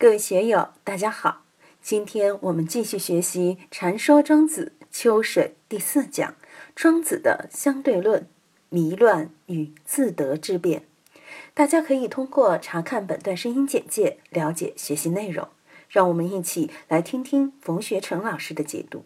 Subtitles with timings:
[0.00, 1.42] 各位学友，大家好！
[1.82, 6.36] 今天我们继续学习《禅说庄子·秋水》第四讲——
[6.76, 8.28] 庄子的相对论：
[8.68, 10.84] 迷乱与自得之辩。
[11.52, 15.48] 大家可以通过查看本段声音简介了解学习内容。
[15.88, 19.02] 让我们一起来听听冯学成老师的解读：“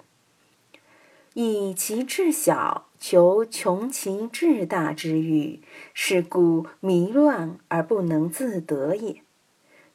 [1.32, 5.62] 以其智小，求穷其志大之欲，
[5.95, 9.22] 是故迷乱而不能自得也。”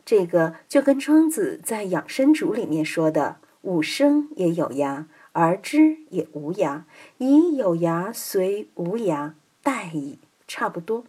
[0.07, 5.03] 这个就跟庄子在《养生主》里面说的“吾生也有涯，
[5.33, 6.83] 而知也无涯，
[7.17, 11.03] 以有涯随无涯，殆矣”差不多。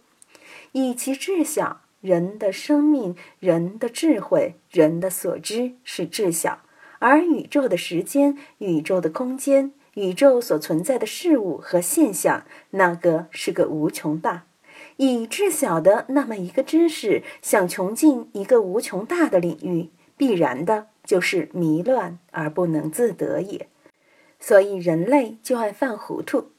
[0.73, 6.59] 以其智小，人的生命、人的智慧、人的所知是智小，
[6.99, 14.43] 而宇宙的时间、宇宙的空间、宇宙所存在的事物和现象，那个是个无穷大。
[15.01, 23.69] 以至小的那么一个知识，想穷尽一个无穷大的领域，必然的就是迷乱而不能自得也。
[24.41, 26.51] 所以人类就爱犯糊涂。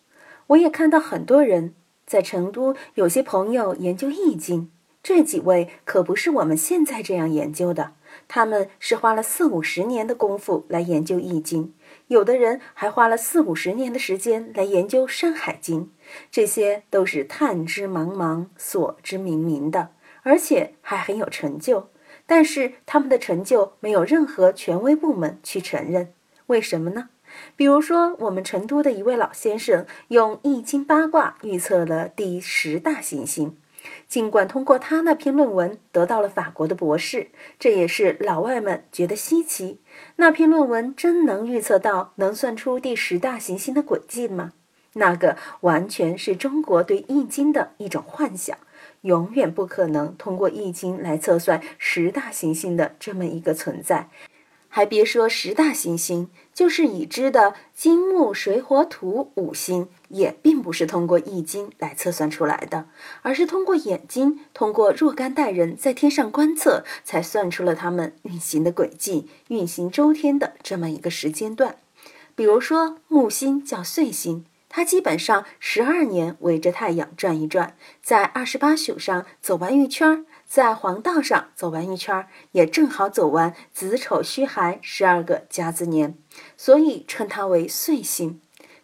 [0.47, 1.75] 我也看到很多人
[2.07, 4.71] 在成都，有些朋友研究易经，
[5.03, 7.93] 这几位可不是我们现在这样研究的，
[8.27, 11.75] 他们是花了四五十年的功夫来研究易经。
[12.11, 15.83] 有的人还花了四五十年的时间来研究《山海经》，
[16.29, 19.91] 这些都是探知茫茫、所知明明的，
[20.25, 21.91] 而且还很有成就。
[22.27, 26.13] 但是他们的成就没有任何权威部门去承认，
[26.47, 27.11] 为什么呢？
[27.55, 33.57] 比如说，我们成都的一位老先生用《易经》八卦预测了第十大行星。
[34.11, 37.29] 尽管通过他那篇论文得到了法国的博士，
[37.61, 39.79] 这也是老外们觉得稀奇。
[40.17, 44.53] 那篇论文真能预测到，能算出第十大行星的轨迹吗？
[44.95, 48.59] 那个完全是中国对易经的一种幻想，
[49.03, 54.09] 永远不可能通过易经来测算十大行星的这么一个存在。
[54.73, 62.87] 还别说十大行星，就是已知的金木水火土五星，也并不是通过易经来测算出来的，
[63.23, 71.75] 而是通过眼睛，通过若干代人在天上观测，才算出了它们运行的轨迹、运行周天的这么一个时间段。
[72.37, 80.25] 比如说木星叫岁星，它基本上十二年围着太阳转一转，在二十八宿上走完一圈儿。
[80.51, 86.19] 在黄道上走完一圈，也正好走完子丑戌亥十二个甲子年，
[86.57, 88.41] 所以称它为岁星。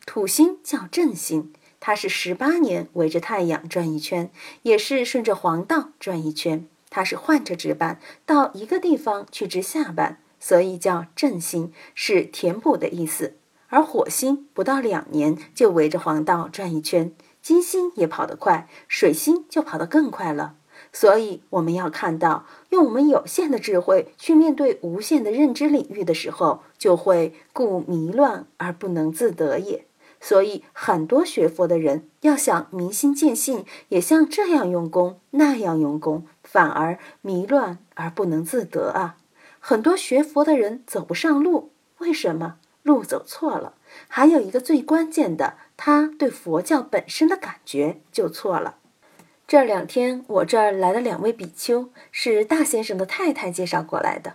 [0.06, 4.30] 土星叫正星，它是十八年围着太阳转一圈，
[4.62, 6.68] 也是顺着黄道转一圈。
[6.88, 13.34] 它是换着值班到一个地方去值下班，所以叫正星，是填补的意思。
[13.70, 17.12] 而火星不到两年就围着黄道转一圈，
[17.42, 20.54] 金星也跑得快，水星就跑得更快了。
[20.98, 29.84] 所以我们要看到，用我们有限的智慧去面对无限的认知领域的时候，就会故迷乱而不能自得也。
[30.22, 39.18] 所以很多学佛的人要想明心见性，也像这样用功那样用功，反而迷乱而不能自得啊！
[39.60, 42.56] 很多学佛的人走不上路，为什么？
[42.82, 43.74] 路走错了。
[44.08, 48.76] 还有一个最关键的，他对佛教本身的感觉就错了。
[49.48, 54.34] 这两天我这儿来了两位比丘，是大先生的太太介绍过来的，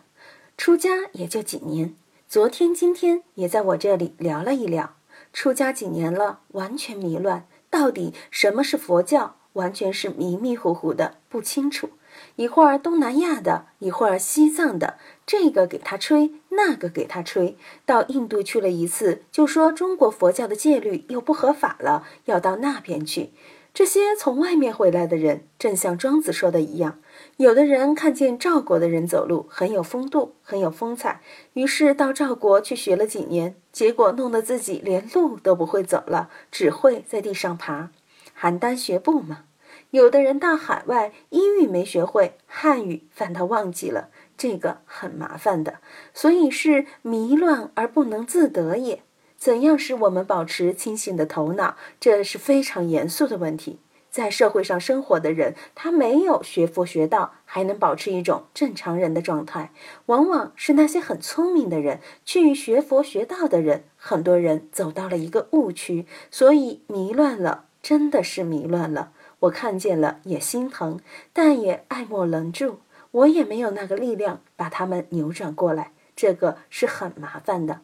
[0.55, 1.93] 出家也就几年。
[2.29, 4.95] 昨天、今天也在我这里聊了一聊，
[5.33, 11.89] 出家几年了，完全迷乱，到底什么是佛教，完全是迷迷糊糊的，不清楚。
[12.37, 17.57] 一会儿东南亚的，一会儿西藏的，这个给他吹，那个给他吹。
[17.85, 23.31] 到印度去了一次，就说中国佛教的戒律又不合法了，要到那边去。
[23.73, 26.99] 这些从外面回来的人，正像庄子说的一样，
[27.37, 31.21] 有的人看见赵国的人走路很有风度，很有风采，
[31.53, 37.91] 于是到赵国去学了几年，结果弄得自己连路都不会走了，只会在地上爬，
[38.37, 39.45] 邯郸学步嘛。
[39.91, 45.75] 有的人到海外，英语没学会，汉语反倒忘记了，这个很麻烦的，
[46.13, 49.01] 所以是迷乱而不能自得也。
[49.41, 51.75] 怎样使我们保持清醒的头脑？
[51.99, 53.79] 这是非常严肃的问题。
[54.11, 59.71] 在社会上生活的人，他没有学佛学道，还能保持一种正常人的状态。
[60.05, 69.11] 往往是那些很聪明的人，去学佛学道的人，很多人走到了一个误区，所以迷乱了，真的是迷乱了。
[69.39, 70.99] 我看见了也心疼，
[71.33, 72.81] 但也爱莫能助。
[73.09, 77.81] 我也没有那个力量把他们扭转过来，这个是很麻烦的。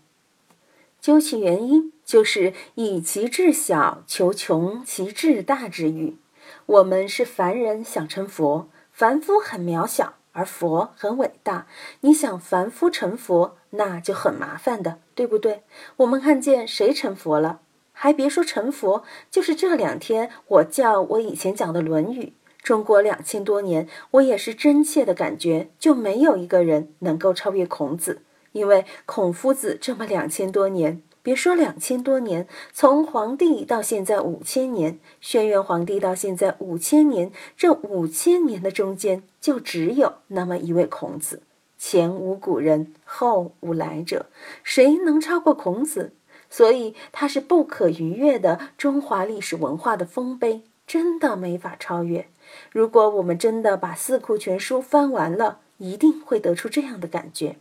[0.99, 6.17] 究其原因，就是以其智小求穷其智大之欲。
[6.65, 11.67] 我们是凡人，想成佛，凡夫很渺小，而佛很伟大。
[12.01, 15.63] 你想凡夫成佛，那就很麻烦的，对不对？
[15.97, 17.61] 我们看见谁成佛了？
[17.93, 22.25] 还别说成佛，就是这两天我叫我以前讲的《论语》，
[22.61, 28.21] 中国两千多年，我也是真切的感觉，就没有一个人能够超越孔子，
[28.57, 31.01] 因为孔夫子这么两千多年。
[31.21, 41.42] 别说两千多年，从皇帝到现在五千年，轩辕皇帝到现在五千年，这五千年的中间就只有那么一位孔子，
[41.77, 44.27] 前无古人，后无来者，
[44.63, 46.13] 谁能超过孔子？
[46.50, 52.30] 所以他是不可逾越的中华历史文化的丰碑，真的没法超越。
[52.71, 57.57] 如果我们真的把《四库全书》翻完了，一定会得出这样的感觉：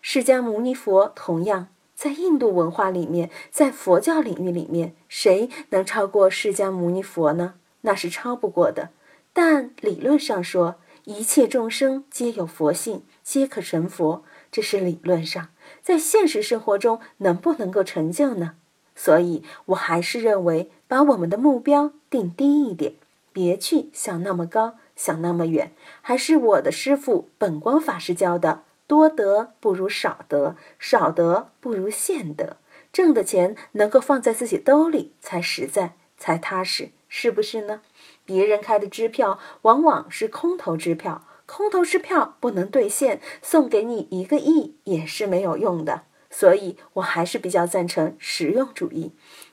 [0.00, 1.68] 释迦牟尼佛同样。
[1.94, 7.54] 在印度文化里面，在佛教领域里面，谁能超过释迦牟尼佛呢？
[7.82, 8.90] 那是超不过的。
[9.32, 15.50] 但理论上说，一切众生皆有佛性，皆可成佛，这是理论上。
[15.80, 18.54] 在现实生活中，能不能够成就呢？
[18.96, 22.94] 所以我还是认为，把我们的目标定低一点，
[23.32, 25.72] 别去想那么高，想那么远。
[26.00, 28.64] 还是我的师父本光法师教的。
[28.92, 32.58] 多得不如少得，少得不如现得。
[32.92, 37.80] 挣的钱能够放在自己兜里才实在，才踏实，是不是呢？
[38.26, 46.02] 别人开的支票往往是空头支票，空头支票不能兑现，送给你一个亿也是没有用的。
[46.28, 49.12] 所以我还是比较赞成实用主义。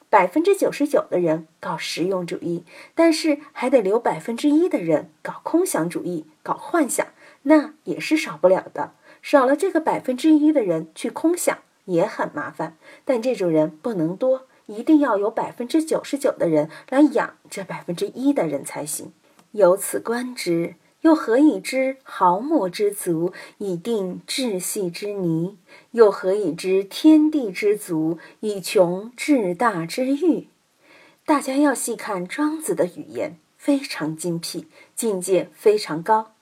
[0.09, 7.07] 百分之九十九的人搞实用主义，但是还得留百分之一的人搞空想主义，搞幻想，
[7.43, 8.95] 那也是少不了的。
[9.21, 19.11] 少了这个百分之一的人去空想也很麻烦，但这种人不能多，一定要有百分之九十九的人来养这百分之一的人才行。
[19.51, 25.57] 由此观之，又何以知毫末之足以定至细之泥？
[25.91, 30.47] 又何以知天地之足以穷至大之域？
[31.25, 34.65] 大家要细看庄子的语言，非常精辟，
[34.95, 36.33] 境界非常高。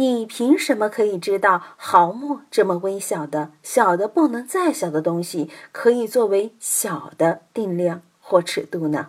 [0.00, 9.08] 你凭什么可以知道毫末这么微小的、小的不能再小的东西可以作为小的定量或尺度呢？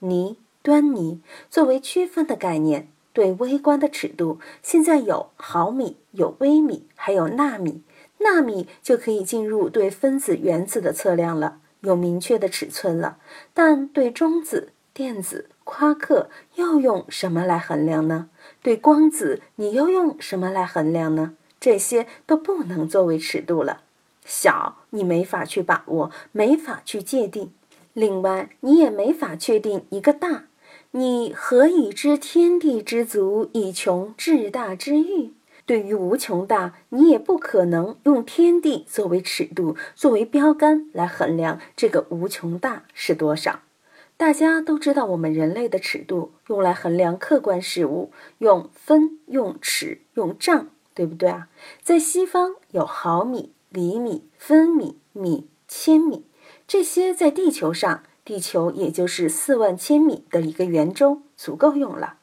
[0.00, 7.84] 泥、端倪作为区分的概念，对微观的尺度，现在有毫米、有微米，还有纳米。
[8.18, 13.18] 纳米就可以进入对分子、原子的测量了，有明确的尺寸了。
[13.52, 18.28] 但对中子、电子、夸克又用什么来衡量呢？
[18.62, 21.34] 对光子，你又用什么来衡量呢？
[21.58, 23.80] 这些都不能作为尺度了。
[24.24, 27.50] 小，你没法去把握，没法去界定。
[27.94, 30.44] 另外，你也没法确定一个大。
[30.92, 35.32] 你何以知天地之足以穷至大之域？
[35.66, 43.60] 对于无穷大，你也不可能用天地作为尺度、作为标杆来衡量这个无穷大是多少。
[44.16, 51.48] 大家都知道，我们人类的尺度用来衡量客观事物，用分、用尺、用丈，对不对啊？
[51.82, 56.24] 在西方有毫米、厘米、分米、米、千米，
[56.66, 62.18] 这些在地球上，地球也就是四万千米的一个圆周，足够用了。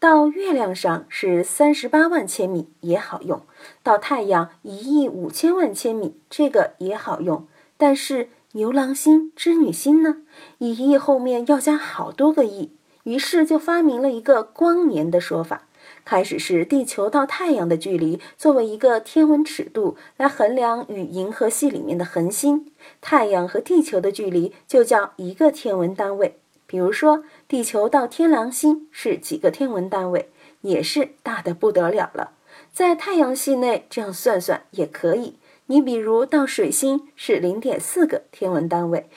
[0.00, 3.46] 到月亮上是三十八万千米也好用，
[3.84, 8.30] 到太阳一亿五千万千米，这个也好用，但是。
[8.52, 10.18] 牛郎星、织女星呢？
[10.58, 12.70] 一亿后面要加好多个亿，
[13.02, 15.62] 于是就发明了一个光年的说法。
[16.04, 26.38] 开始是地球到太阳的距离作为一个天文尺度来衡量与银河系里面的恒星，太阳和地球的距离就叫一个天文单位。
[26.66, 30.30] 比如说，地球到天狼星是几个天文单位，
[30.62, 32.32] 也是大的不得了了。
[32.72, 35.34] 在太阳系内这样算算也可以。
[35.68, 39.08] 你比如到水星是零点四个天文单位，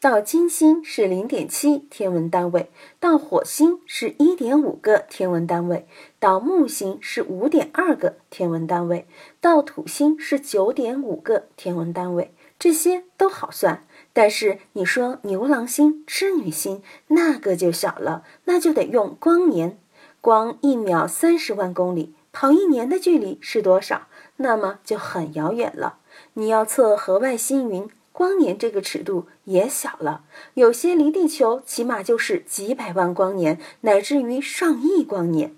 [0.00, 5.86] 到金星是零点七天文单位，到火星是一点五个天文单位，
[6.18, 9.06] 到木星是五点二个天文单位，
[9.42, 13.84] 到土星是九点五个天文单位，这些都好算。
[14.14, 19.78] 但是你说牛郎星、织女星那个就小了，那就得用光年，
[20.22, 24.06] 光一秒三十万公里，跑一年的距离是多少？
[24.42, 25.98] 那么就很遥远了。
[26.34, 30.24] 你要测河外星云，光年这个尺度也小了。
[30.54, 35.54] 有些离地球起码就是几百万光年，乃至于上亿光年。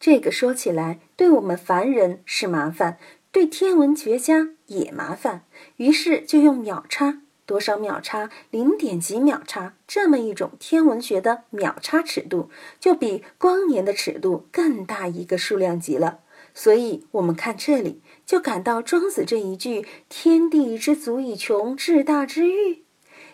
[0.00, 2.98] 这个说起来，对我们凡人是麻烦，
[3.30, 5.44] 对天文学家也麻烦。
[5.76, 12.50] 于是就用秒差，多少秒差，零点几秒差，这么一种天文学的秒差尺度，
[12.80, 16.18] 就比光年的尺度更大一个数量级了。
[16.56, 22.84] 所以，我们看这里，就感到庄子这一句“天地之足以穷至大之欲”，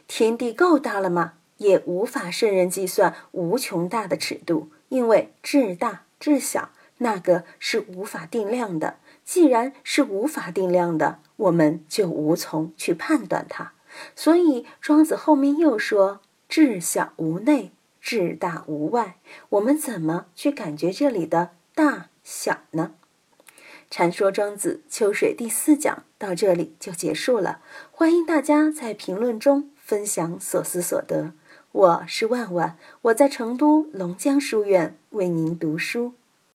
[0.09, 1.35] 天地够大了吗？
[1.59, 8.97] 也无法圣人计算无穷大的尺度，因为至大至小那个是无法定量的。
[9.25, 13.75] 既然是无法定量的，我们就无从去判断它。
[14.17, 19.19] 所以，庄子后面又说：“至小无内，至大无外。”
[19.51, 22.95] 我们怎么去感觉这里的大小呢？
[23.91, 27.59] 传说庄子秋水第四讲到这里就结束了。
[27.91, 31.33] 欢迎大家在评论中分享所思所得。
[31.73, 36.15] 我是万万，我在成都龙江书院为您读书。